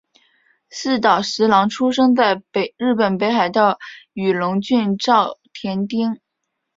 [0.71, 3.77] 寺岛实郎出生于日本北海道
[4.13, 6.19] 雨龙郡沼田町。